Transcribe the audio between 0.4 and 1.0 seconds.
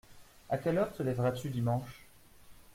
À quelle heure